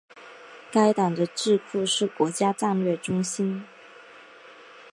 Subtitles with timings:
[0.71, 3.63] 该党的智库是国家战略中心。